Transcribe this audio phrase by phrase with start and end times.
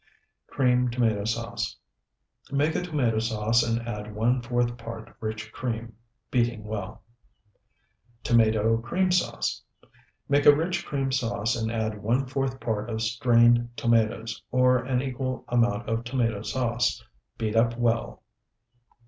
[0.47, 1.77] CREAM TOMATO SAUCE
[2.51, 5.95] Make a tomato sauce and add one fourth part rich cream,
[6.31, 7.03] beating well.
[8.23, 9.61] TOMATO CREAM SAUCE
[10.27, 15.03] Make a rich cream sauce and add one fourth part of strained tomatoes, or an
[15.03, 17.03] equal amount of tomato sauce.
[17.37, 18.23] Beat up well.